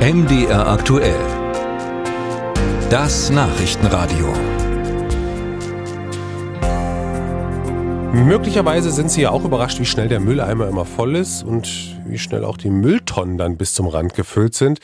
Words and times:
MDR 0.00 0.66
aktuell. 0.66 1.20
Das 2.88 3.28
Nachrichtenradio. 3.28 4.32
Möglicherweise 8.14 8.92
sind 8.92 9.10
Sie 9.10 9.20
ja 9.20 9.30
auch 9.30 9.44
überrascht, 9.44 9.78
wie 9.78 9.84
schnell 9.84 10.08
der 10.08 10.20
Mülleimer 10.20 10.68
immer 10.68 10.86
voll 10.86 11.16
ist 11.16 11.42
und 11.42 12.00
wie 12.06 12.16
schnell 12.16 12.46
auch 12.46 12.56
die 12.56 12.70
Mülltonnen 12.70 13.36
dann 13.36 13.58
bis 13.58 13.74
zum 13.74 13.88
Rand 13.88 14.14
gefüllt 14.14 14.54
sind. 14.54 14.78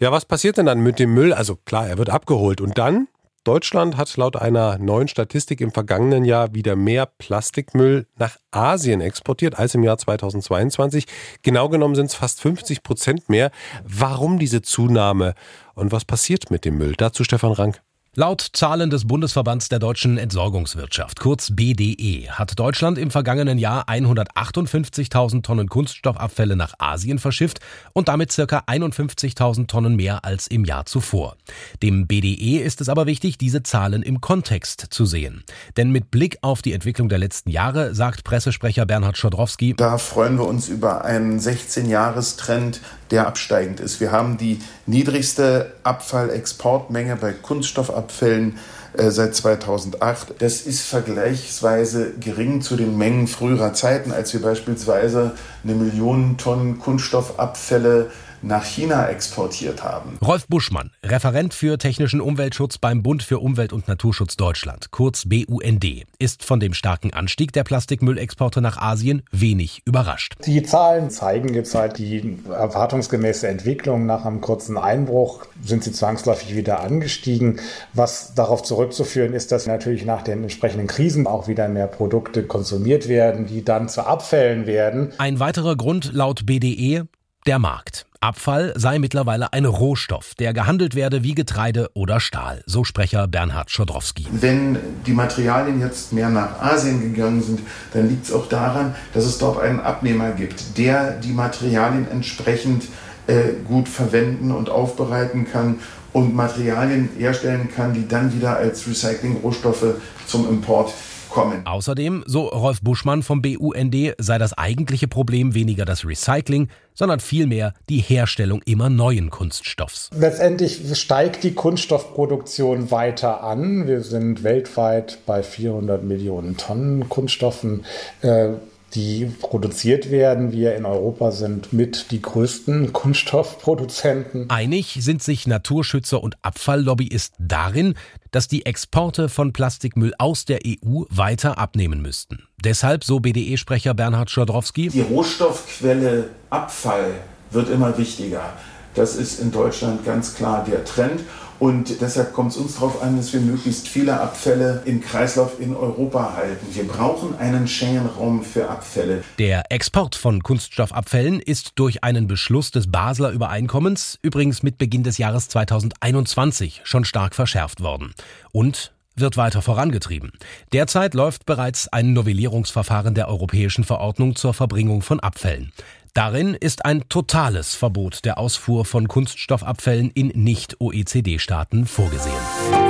Ja, 0.00 0.10
was 0.10 0.24
passiert 0.24 0.56
denn 0.56 0.66
dann 0.66 0.80
mit 0.80 0.98
dem 0.98 1.14
Müll? 1.14 1.32
Also 1.32 1.54
klar, 1.54 1.86
er 1.86 1.98
wird 1.98 2.10
abgeholt 2.10 2.60
und 2.60 2.76
dann 2.76 3.06
Deutschland 3.44 3.96
hat 3.96 4.14
laut 4.18 4.36
einer 4.36 4.76
neuen 4.76 5.08
Statistik 5.08 5.62
im 5.62 5.70
vergangenen 5.70 6.24
Jahr 6.24 6.54
wieder 6.54 6.76
mehr 6.76 7.06
Plastikmüll 7.06 8.06
nach 8.16 8.36
Asien 8.50 9.00
exportiert 9.00 9.58
als 9.58 9.74
im 9.74 9.82
Jahr 9.82 9.96
2022. 9.96 11.06
Genau 11.42 11.70
genommen 11.70 11.94
sind 11.94 12.06
es 12.06 12.14
fast 12.14 12.42
50 12.42 12.82
Prozent 12.82 13.28
mehr. 13.30 13.50
Warum 13.82 14.38
diese 14.38 14.60
Zunahme 14.60 15.34
und 15.74 15.90
was 15.90 16.04
passiert 16.04 16.50
mit 16.50 16.66
dem 16.66 16.76
Müll? 16.76 16.94
Dazu 16.98 17.24
Stefan 17.24 17.52
Rank. 17.52 17.80
Laut 18.16 18.44
Zahlen 18.54 18.90
des 18.90 19.06
Bundesverbands 19.06 19.68
der 19.68 19.78
deutschen 19.78 20.18
Entsorgungswirtschaft, 20.18 21.20
kurz 21.20 21.52
BDE, 21.54 22.28
hat 22.28 22.58
Deutschland 22.58 22.98
im 22.98 23.12
vergangenen 23.12 23.56
Jahr 23.56 23.88
158.000 23.88 25.44
Tonnen 25.44 25.68
Kunststoffabfälle 25.68 26.56
nach 26.56 26.74
Asien 26.80 27.20
verschifft 27.20 27.60
und 27.92 28.08
damit 28.08 28.32
circa 28.32 28.64
51.000 28.66 29.68
Tonnen 29.68 29.94
mehr 29.94 30.24
als 30.24 30.48
im 30.48 30.64
Jahr 30.64 30.86
zuvor. 30.86 31.36
Dem 31.84 32.08
BDE 32.08 32.58
ist 32.58 32.80
es 32.80 32.88
aber 32.88 33.06
wichtig, 33.06 33.38
diese 33.38 33.62
Zahlen 33.62 34.02
im 34.02 34.20
Kontext 34.20 34.88
zu 34.90 35.06
sehen. 35.06 35.44
Denn 35.76 35.92
mit 35.92 36.10
Blick 36.10 36.38
auf 36.42 36.62
die 36.62 36.72
Entwicklung 36.72 37.08
der 37.08 37.18
letzten 37.18 37.50
Jahre 37.50 37.94
sagt 37.94 38.24
Pressesprecher 38.24 38.86
Bernhard 38.86 39.18
Schodrowski, 39.18 39.74
da 39.76 39.98
freuen 39.98 40.36
wir 40.36 40.48
uns 40.48 40.68
über 40.68 41.04
einen 41.04 41.38
16-Jahres-Trend, 41.38 42.80
der 43.10 43.26
absteigend 43.26 43.80
ist. 43.80 44.00
Wir 44.00 44.12
haben 44.12 44.38
die 44.38 44.60
niedrigste 44.86 45.72
Abfallexportmenge 45.82 47.16
bei 47.16 47.32
Kunststoffabfällen 47.32 48.40
Abfällen 48.50 48.58
äh, 48.96 49.10
seit 49.10 49.34
2008. 49.34 50.34
Das 50.40 50.62
ist 50.62 50.82
vergleichsweise 50.82 52.12
gering 52.18 52.60
zu 52.60 52.76
den 52.76 52.98
Mengen 52.98 53.28
früherer 53.28 53.72
Zeiten, 53.72 54.12
als 54.12 54.32
wir 54.32 54.42
beispielsweise 54.42 55.32
eine 55.62 55.74
Million 55.74 56.36
Tonnen 56.38 56.78
Kunststoffabfälle 56.78 58.10
nach 58.42 58.64
China 58.64 59.08
exportiert 59.08 59.82
haben. 59.82 60.18
Rolf 60.24 60.46
Buschmann, 60.48 60.90
Referent 61.02 61.54
für 61.54 61.78
technischen 61.78 62.20
Umweltschutz 62.20 62.78
beim 62.78 63.02
Bund 63.02 63.22
für 63.22 63.38
Umwelt 63.38 63.72
und 63.72 63.88
Naturschutz 63.88 64.36
Deutschland, 64.36 64.90
kurz 64.90 65.26
BUND, 65.26 65.84
ist 66.18 66.44
von 66.44 66.60
dem 66.60 66.74
starken 66.74 67.12
Anstieg 67.12 67.52
der 67.52 67.64
Plastikmüllexporte 67.64 68.60
nach 68.60 68.76
Asien 68.78 69.22
wenig 69.30 69.82
überrascht. 69.84 70.34
Die 70.46 70.62
Zahlen 70.62 71.10
zeigen 71.10 71.54
jetzt 71.54 71.74
halt 71.74 71.98
die 71.98 72.38
erwartungsgemäße 72.48 73.48
Entwicklung. 73.48 74.06
Nach 74.06 74.24
einem 74.24 74.40
kurzen 74.40 74.78
Einbruch 74.78 75.46
sind 75.62 75.84
sie 75.84 75.92
zwangsläufig 75.92 76.56
wieder 76.56 76.80
angestiegen. 76.80 77.60
Was 77.92 78.34
darauf 78.34 78.62
zurückzuführen 78.62 79.32
ist, 79.32 79.52
dass 79.52 79.66
natürlich 79.66 80.04
nach 80.04 80.22
den 80.22 80.42
entsprechenden 80.42 80.86
Krisen 80.86 81.26
auch 81.26 81.48
wieder 81.48 81.68
mehr 81.68 81.86
Produkte 81.86 82.44
konsumiert 82.44 83.08
werden, 83.08 83.46
die 83.46 83.64
dann 83.64 83.88
zu 83.88 84.06
Abfällen 84.06 84.66
werden. 84.66 85.12
Ein 85.18 85.40
weiterer 85.40 85.76
Grund 85.76 86.12
laut 86.12 86.46
BDE, 86.46 87.04
der 87.46 87.58
Markt. 87.58 88.06
Abfall 88.22 88.74
sei 88.76 88.98
mittlerweile 88.98 89.54
ein 89.54 89.64
Rohstoff, 89.64 90.34
der 90.34 90.52
gehandelt 90.52 90.94
werde 90.94 91.22
wie 91.22 91.34
Getreide 91.34 91.88
oder 91.94 92.20
Stahl, 92.20 92.62
so 92.66 92.84
Sprecher 92.84 93.26
Bernhard 93.26 93.70
Schodrowski. 93.70 94.26
Wenn 94.30 94.76
die 95.06 95.14
Materialien 95.14 95.80
jetzt 95.80 96.12
mehr 96.12 96.28
nach 96.28 96.60
Asien 96.60 97.00
gegangen 97.00 97.42
sind, 97.42 97.60
dann 97.94 98.10
liegt 98.10 98.26
es 98.26 98.32
auch 98.32 98.46
daran, 98.46 98.94
dass 99.14 99.24
es 99.24 99.38
dort 99.38 99.58
einen 99.58 99.80
Abnehmer 99.80 100.32
gibt, 100.32 100.76
der 100.76 101.12
die 101.12 101.32
Materialien 101.32 102.06
entsprechend 102.10 102.88
äh, 103.26 103.54
gut 103.66 103.88
verwenden 103.88 104.50
und 104.52 104.68
aufbereiten 104.68 105.46
kann 105.50 105.78
und 106.12 106.34
Materialien 106.34 107.08
herstellen 107.16 107.70
kann, 107.74 107.94
die 107.94 108.06
dann 108.06 108.34
wieder 108.34 108.58
als 108.58 108.86
Recycling-Rohstoffe 108.86 109.94
zum 110.26 110.46
Import 110.46 110.92
kommen. 111.30 111.66
Außerdem, 111.66 112.24
so 112.26 112.46
Rolf 112.46 112.80
Buschmann 112.82 113.22
vom 113.22 113.42
BUND, 113.42 114.14
sei 114.18 114.38
das 114.38 114.56
eigentliche 114.56 115.08
Problem 115.08 115.54
weniger 115.54 115.84
das 115.84 116.04
Recycling, 116.04 116.68
sondern 116.94 117.20
vielmehr 117.20 117.74
die 117.88 117.98
Herstellung 117.98 118.62
immer 118.66 118.90
neuen 118.90 119.30
Kunststoffs. 119.30 120.10
Letztendlich 120.14 120.80
steigt 120.98 121.42
die 121.44 121.54
Kunststoffproduktion 121.54 122.90
weiter 122.90 123.42
an. 123.42 123.86
Wir 123.86 124.02
sind 124.02 124.42
weltweit 124.42 125.18
bei 125.26 125.42
400 125.42 126.04
Millionen 126.04 126.56
Tonnen 126.56 127.08
Kunststoffen. 127.08 127.84
Äh, 128.22 128.50
die 128.94 129.26
produziert 129.40 130.10
werden. 130.10 130.52
Wir 130.52 130.76
in 130.76 130.84
Europa 130.84 131.30
sind 131.30 131.72
mit 131.72 132.10
die 132.10 132.20
größten 132.20 132.92
Kunststoffproduzenten. 132.92 134.50
Einig 134.50 134.98
sind 135.00 135.22
sich 135.22 135.46
Naturschützer 135.46 136.22
und 136.22 136.36
Abfalllobbyisten 136.42 137.48
darin, 137.48 137.94
dass 138.30 138.48
die 138.48 138.66
Exporte 138.66 139.28
von 139.28 139.52
Plastikmüll 139.52 140.12
aus 140.18 140.44
der 140.44 140.60
EU 140.66 141.04
weiter 141.08 141.58
abnehmen 141.58 142.02
müssten. 142.02 142.44
Deshalb, 142.62 143.04
so 143.04 143.20
BDE-Sprecher 143.20 143.94
Bernhard 143.94 144.30
Schadrowski, 144.30 144.88
die 144.88 145.00
Rohstoffquelle 145.00 146.28
Abfall 146.50 147.14
wird 147.50 147.68
immer 147.70 147.96
wichtiger. 147.98 148.52
Das 148.94 149.14
ist 149.14 149.40
in 149.40 149.52
Deutschland 149.52 150.04
ganz 150.04 150.34
klar 150.34 150.64
der 150.64 150.84
Trend. 150.84 151.20
Und 151.60 152.00
deshalb 152.00 152.32
kommt 152.32 152.52
es 152.52 152.56
uns 152.56 152.74
darauf 152.74 153.02
an, 153.02 153.18
dass 153.18 153.34
wir 153.34 153.40
möglichst 153.40 153.86
viele 153.86 154.18
Abfälle 154.18 154.82
im 154.86 155.02
Kreislauf 155.02 155.60
in 155.60 155.76
Europa 155.76 156.32
halten. 156.34 156.66
Wir 156.72 156.88
brauchen 156.88 157.38
einen 157.38 157.68
Schengen-Raum 157.68 158.42
für 158.42 158.68
Abfälle. 158.68 159.22
Der 159.38 159.70
Export 159.70 160.14
von 160.14 160.42
Kunststoffabfällen 160.42 161.38
ist 161.38 161.72
durch 161.74 162.02
einen 162.02 162.26
Beschluss 162.26 162.70
des 162.70 162.90
Basler 162.90 163.30
Übereinkommens, 163.30 164.18
übrigens 164.22 164.62
mit 164.62 164.78
Beginn 164.78 165.04
des 165.04 165.18
Jahres 165.18 165.48
2021, 165.48 166.80
schon 166.84 167.04
stark 167.04 167.34
verschärft 167.34 167.82
worden. 167.82 168.14
Und 168.52 168.92
wird 169.16 169.36
weiter 169.36 169.60
vorangetrieben. 169.60 170.32
Derzeit 170.72 171.14
läuft 171.14 171.44
bereits 171.44 171.88
ein 171.88 172.12
Novellierungsverfahren 172.12 173.14
der 173.14 173.28
europäischen 173.28 173.84
Verordnung 173.84 174.34
zur 174.34 174.54
Verbringung 174.54 175.02
von 175.02 175.20
Abfällen. 175.20 175.72
Darin 176.14 176.54
ist 176.54 176.84
ein 176.84 177.08
totales 177.08 177.74
Verbot 177.74 178.24
der 178.24 178.38
Ausfuhr 178.38 178.84
von 178.84 179.06
Kunststoffabfällen 179.06 180.10
in 180.10 180.28
Nicht-OECD-Staaten 180.28 181.86
vorgesehen. 181.86 182.89